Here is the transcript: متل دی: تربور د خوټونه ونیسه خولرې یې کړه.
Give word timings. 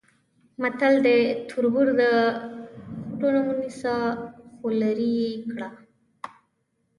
متل 0.61 0.93
دی: 1.05 1.19
تربور 1.49 1.87
د 2.01 2.03
خوټونه 3.11 3.39
ونیسه 3.47 3.95
خولرې 4.57 5.11
یې 5.21 5.31
کړه. 5.51 5.69